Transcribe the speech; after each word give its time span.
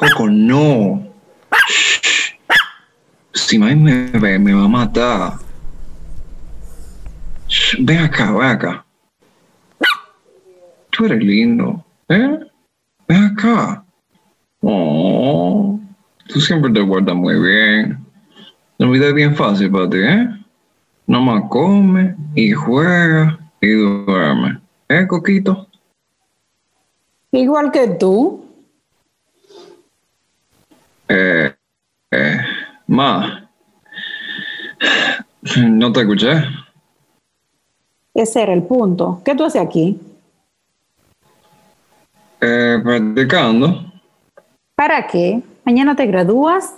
Coco, 0.00 0.30
no. 0.30 1.12
Si 3.34 3.58
mami 3.58 3.76
me 3.76 4.06
ve, 4.18 4.38
me 4.38 4.54
va 4.54 4.64
a 4.64 4.68
matar. 4.68 5.32
Ven 7.80 7.98
acá, 7.98 8.32
ven 8.32 8.48
acá. 8.48 8.86
Tú 10.88 11.04
eres 11.04 11.22
lindo, 11.22 11.84
¿eh? 12.08 12.38
Ven 13.08 13.24
acá. 13.24 13.84
Oh, 14.62 15.78
tú 16.28 16.40
siempre 16.40 16.72
te 16.72 16.80
guardas 16.80 17.14
muy 17.14 17.38
bien. 17.38 17.98
La 18.78 18.88
vida 18.88 19.08
es 19.08 19.14
bien 19.14 19.36
fácil 19.36 19.70
para 19.70 19.90
ti, 19.90 19.98
¿eh? 19.98 20.28
Nomás 21.06 21.42
come 21.50 22.16
y 22.34 22.52
juega 22.52 23.38
y 23.60 23.68
duerme. 23.68 24.60
¿Eh, 24.88 25.06
Coquito? 25.06 25.68
Igual 27.32 27.70
que 27.70 27.86
tú. 27.98 28.46
Eh, 31.12 31.52
eh, 32.12 32.38
no 35.56 35.92
te 35.92 36.00
escuché. 36.00 36.42
Ese 38.14 38.42
era 38.42 38.52
el 38.52 38.62
punto. 38.64 39.22
¿Qué 39.24 39.34
tú 39.34 39.44
haces 39.44 39.62
aquí? 39.62 39.98
Eh, 42.40 42.80
practicando. 42.82 43.92
¿Para 44.74 45.06
qué? 45.06 45.42
¿Mañana 45.64 45.94
te 45.94 46.06
gradúas? 46.06 46.74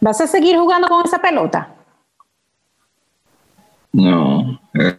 ¿Vas 0.00 0.20
a 0.20 0.26
seguir 0.26 0.56
jugando 0.56 0.88
con 0.88 1.04
esa 1.04 1.20
pelota? 1.20 1.68
No, 3.92 4.60
eh, 4.74 4.98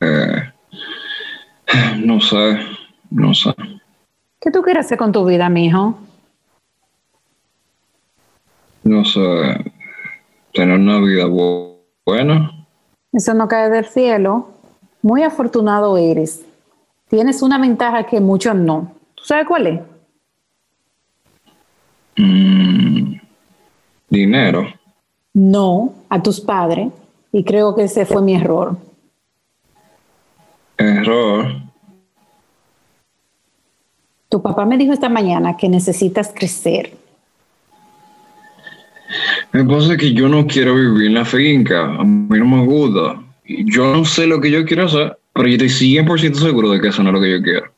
eh, 0.00 0.52
no 1.98 2.20
sé, 2.20 2.58
no 3.10 3.34
sé. 3.34 3.54
¿Qué 4.40 4.50
tú 4.50 4.62
quieres 4.62 4.86
hacer 4.86 4.98
con 4.98 5.12
tu 5.12 5.24
vida, 5.24 5.48
mijo? 5.48 5.98
No 8.84 9.04
sé, 9.04 9.72
tener 10.52 10.78
una 10.78 10.98
vida 10.98 11.26
bu- 11.26 11.76
buena. 12.04 12.66
Eso 13.12 13.34
no 13.34 13.46
cae 13.48 13.70
del 13.70 13.84
cielo. 13.86 14.48
Muy 15.02 15.22
afortunado 15.22 15.96
eres. 15.96 16.44
Tienes 17.08 17.42
una 17.42 17.58
ventaja 17.58 18.04
que 18.04 18.20
muchos 18.20 18.54
no. 18.54 18.92
¿Tú 19.14 19.24
sabes 19.24 19.46
cuál 19.46 19.66
es? 19.66 19.80
Mm, 22.16 23.14
dinero. 24.08 24.66
No 25.34 25.92
a 26.08 26.22
tus 26.22 26.40
padres. 26.40 26.88
Y 27.32 27.44
creo 27.44 27.74
que 27.74 27.84
ese 27.84 28.04
fue 28.04 28.22
mi 28.22 28.34
error. 28.34 28.76
Error. 30.76 31.46
Tu 34.28 34.42
papá 34.42 34.64
me 34.64 34.76
dijo 34.78 34.92
esta 34.92 35.08
mañana 35.08 35.56
que 35.56 35.68
necesitas 35.68 36.32
crecer. 36.34 36.96
Me 39.52 39.64
pasa 39.64 39.96
que 39.98 40.14
yo 40.14 40.28
no 40.28 40.46
quiero 40.46 40.74
vivir 40.74 41.08
en 41.08 41.14
la 41.14 41.24
finca. 41.24 41.84
A 41.84 42.04
mí 42.04 42.38
no 42.38 42.46
me 42.46 42.64
gusta. 42.64 43.22
Yo 43.46 43.94
no 43.94 44.04
sé 44.04 44.26
lo 44.26 44.40
que 44.40 44.50
yo 44.50 44.64
quiero 44.64 44.86
hacer, 44.86 45.18
pero 45.34 45.46
yo 45.46 45.54
estoy 45.54 45.68
100% 45.68 46.34
seguro 46.34 46.70
de 46.70 46.80
que 46.80 46.88
eso 46.88 47.02
no 47.02 47.10
es 47.10 47.14
lo 47.14 47.20
que 47.20 47.30
yo 47.30 47.42
quiero. 47.42 47.70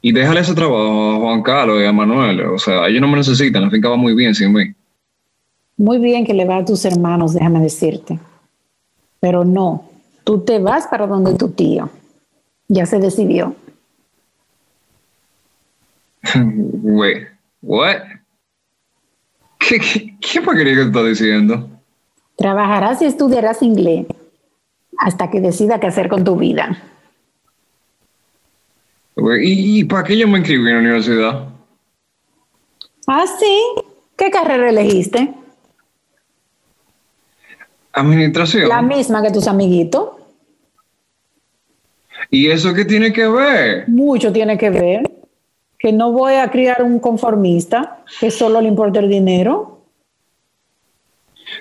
Y 0.00 0.12
déjale 0.12 0.40
ese 0.40 0.54
trabajo 0.54 1.12
a 1.12 1.18
Juan 1.20 1.42
Carlos 1.42 1.80
y 1.80 1.84
a 1.84 1.92
Manuel. 1.92 2.40
O 2.46 2.58
sea, 2.58 2.88
ellos 2.88 3.00
no 3.00 3.06
me 3.06 3.18
necesitan. 3.18 3.62
La 3.62 3.70
finca 3.70 3.88
va 3.88 3.96
muy 3.96 4.14
bien 4.14 4.34
sin 4.34 4.52
mí. 4.52 4.74
Muy 5.76 5.98
bien 5.98 6.26
que 6.26 6.34
le 6.34 6.44
va 6.44 6.56
a 6.56 6.64
tus 6.64 6.84
hermanos, 6.84 7.34
déjame 7.34 7.60
decirte. 7.60 8.18
Pero 9.20 9.44
no, 9.44 9.88
tú 10.24 10.40
te 10.40 10.58
vas 10.58 10.88
para 10.88 11.06
donde 11.06 11.34
tu 11.34 11.50
tío. 11.50 11.88
Ya 12.66 12.84
se 12.84 12.98
decidió. 12.98 13.54
Wait, 16.34 17.28
what? 17.60 18.21
¿Qué, 19.72 19.80
qué, 19.80 20.18
qué 20.20 20.42
porquería 20.42 20.74
que 20.74 20.82
estás 20.82 21.06
diciendo? 21.06 21.66
Trabajarás 22.36 23.00
y 23.00 23.06
estudiarás 23.06 23.62
inglés 23.62 24.06
hasta 24.98 25.30
que 25.30 25.40
decida 25.40 25.80
qué 25.80 25.86
hacer 25.86 26.10
con 26.10 26.24
tu 26.24 26.36
vida. 26.36 26.76
¿Y, 29.16 29.80
y 29.80 29.84
para 29.84 30.04
qué 30.04 30.18
yo 30.18 30.28
me 30.28 30.40
inscribí 30.40 30.68
en 30.68 30.74
la 30.74 30.80
universidad? 30.80 31.48
Ah, 33.06 33.24
sí. 33.26 33.62
¿Qué 34.14 34.30
carrera 34.30 34.68
elegiste? 34.68 35.32
Administración. 37.94 38.68
La 38.68 38.82
misma 38.82 39.22
que 39.22 39.30
tus 39.30 39.48
amiguitos. 39.48 40.10
¿Y 42.28 42.50
eso 42.50 42.74
qué 42.74 42.84
tiene 42.84 43.10
que 43.10 43.26
ver? 43.26 43.88
Mucho 43.88 44.30
tiene 44.30 44.58
que 44.58 44.68
ver. 44.68 45.11
Que 45.82 45.92
no 45.92 46.12
voy 46.12 46.34
a 46.34 46.48
criar 46.50 46.82
un 46.82 47.00
conformista 47.00 48.04
que 48.20 48.30
solo 48.30 48.60
le 48.60 48.68
importa 48.68 49.00
el 49.00 49.08
dinero. 49.10 49.82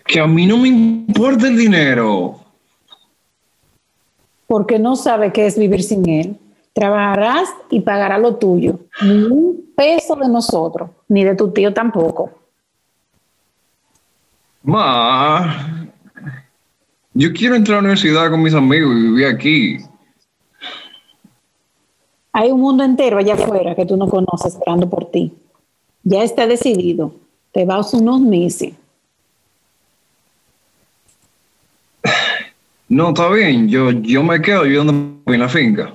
Que 0.06 0.20
a 0.22 0.28
mí 0.28 0.46
no 0.46 0.58
me 0.58 0.70
importa 0.70 1.48
el 1.48 1.58
dinero. 1.58 2.38
porque 4.52 4.78
no 4.80 4.98
sabe 4.98 5.32
qué 5.32 5.46
es 5.46 5.58
vivir 5.58 5.82
sin 5.82 6.08
él. 6.10 6.38
Trabajarás 6.74 7.48
y 7.70 7.80
pagarás 7.80 8.20
lo 8.20 8.36
tuyo. 8.36 8.80
Ni 9.02 9.24
un 9.24 9.72
peso 9.78 10.14
de 10.18 10.28
nosotros, 10.28 10.90
ni 11.08 11.24
de 11.24 11.36
tu 11.36 11.52
tío 11.52 11.74
tampoco. 11.74 12.30
Ma, 14.64 15.88
yo 17.14 17.32
quiero 17.32 17.56
entrar 17.56 17.78
a 17.78 17.82
la 17.82 17.88
universidad 17.88 18.30
con 18.30 18.42
mis 18.44 18.54
amigos 18.54 18.94
y 18.94 19.02
vivir 19.04 19.28
aquí. 19.28 19.78
Hay 22.34 22.52
un 22.52 22.62
mundo 22.62 22.84
entero 22.84 23.18
allá 23.18 23.34
afuera 23.34 23.76
que 23.76 23.86
tú 23.86 23.98
no 23.98 24.08
conoces 24.08 24.54
esperando 24.54 24.90
por 24.90 25.12
ti. 25.12 25.34
Ya 26.04 26.24
está 26.24 26.48
decidido. 26.48 27.14
Te 27.52 27.66
vas 27.66 27.94
unos 27.94 28.22
meses. 28.22 28.74
No, 32.88 33.10
está 33.10 33.30
bien, 33.30 33.70
yo, 33.70 33.92
yo 33.92 34.22
me 34.24 34.42
quedo 34.42 34.62
ayudando 34.62 34.94
en 35.26 35.40
la 35.40 35.48
finca. 35.50 35.94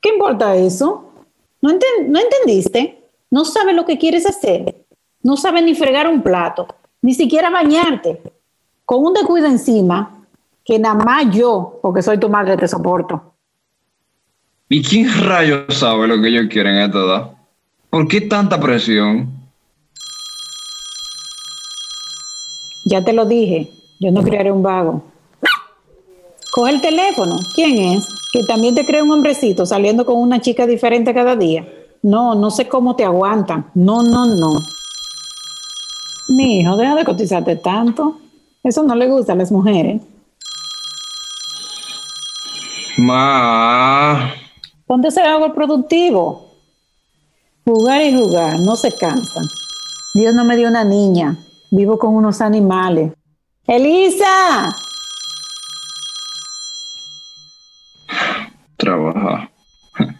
¿Qué 0.00 0.10
importa 0.10 0.56
eso? 0.56 1.10
¿No, 1.60 1.70
enten- 1.70 2.06
¿No 2.08 2.18
entendiste? 2.18 3.02
No 3.30 3.44
sabes 3.44 3.74
lo 3.74 3.84
que 3.84 3.98
quieres 3.98 4.24
hacer. 4.26 4.84
No 5.22 5.36
sabes 5.36 5.64
ni 5.64 5.74
fregar 5.74 6.08
un 6.08 6.22
plato, 6.22 6.66
ni 7.02 7.12
siquiera 7.12 7.50
bañarte. 7.50 8.22
Con 8.84 9.04
un 9.04 9.12
descuido 9.12 9.46
encima, 9.48 10.24
que 10.64 10.78
nada 10.78 10.94
más 10.94 11.34
yo, 11.34 11.78
porque 11.82 12.02
soy 12.02 12.18
tu 12.18 12.28
madre, 12.28 12.56
te 12.56 12.68
soporto. 12.68 13.34
¿Y 14.68 14.82
quién 14.82 15.08
rayos 15.22 15.74
sabe 15.76 16.08
lo 16.08 16.20
que 16.20 16.32
yo 16.32 16.48
quiero 16.48 16.70
en 16.70 16.78
esta 16.78 16.98
edad? 16.98 17.30
¿Por 17.88 18.08
qué 18.08 18.20
tanta 18.20 18.58
presión? 18.58 19.30
Ya 22.86 23.04
te 23.04 23.12
lo 23.12 23.26
dije, 23.26 23.70
yo 24.00 24.10
no 24.10 24.22
criaré 24.22 24.50
un 24.50 24.62
vago. 24.62 25.04
Coge 26.50 26.72
el 26.72 26.80
teléfono. 26.80 27.36
¿Quién 27.54 27.78
es? 27.78 28.08
Que 28.32 28.42
también 28.42 28.74
te 28.74 28.84
cree 28.84 29.02
un 29.02 29.10
hombrecito 29.10 29.66
saliendo 29.66 30.04
con 30.04 30.16
una 30.16 30.40
chica 30.40 30.66
diferente 30.66 31.14
cada 31.14 31.36
día. 31.36 31.68
No, 32.02 32.34
no 32.34 32.50
sé 32.50 32.66
cómo 32.66 32.96
te 32.96 33.04
aguantan. 33.04 33.70
No, 33.74 34.02
no, 34.02 34.26
no. 34.26 34.60
Mi 36.28 36.60
hijo, 36.60 36.76
deja 36.76 36.96
de 36.96 37.04
cotizarte 37.04 37.56
tanto. 37.56 38.20
Eso 38.64 38.82
no 38.82 38.96
le 38.96 39.06
gusta 39.06 39.32
a 39.32 39.36
las 39.36 39.52
mujeres. 39.52 40.02
Ma, 42.96 44.32
Ponte 44.86 45.08
a 45.08 45.10
hacer 45.10 45.26
algo 45.26 45.52
productivo. 45.52 46.54
Jugar 47.64 48.02
y 48.02 48.16
jugar, 48.16 48.60
no 48.60 48.76
se 48.76 48.92
cansan. 48.92 49.44
Dios 50.14 50.34
no 50.34 50.44
me 50.44 50.56
dio 50.56 50.68
una 50.68 50.84
niña. 50.84 51.36
Vivo 51.70 51.98
con 51.98 52.14
unos 52.14 52.40
animales. 52.40 53.12
¡Elisa! 53.66 54.76
trabajar. 58.76 59.50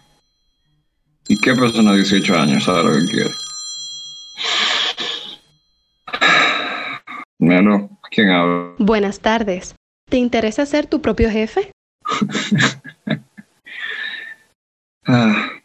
¿Y 1.27 1.37
qué 1.37 1.53
persona 1.53 1.91
de 1.91 1.97
18 1.97 2.35
años 2.35 2.63
sabe 2.63 2.83
lo 2.83 2.93
que 2.93 3.05
quiere? 3.05 3.31
Bueno, 7.39 7.99
¿quién 8.09 8.31
habla? 8.31 8.73
Buenas 8.79 9.19
tardes. 9.19 9.75
¿Te 10.09 10.17
interesa 10.17 10.65
ser 10.65 10.87
tu 10.87 11.01
propio 11.01 11.29
jefe? 11.29 11.71
Ah, 15.07 15.56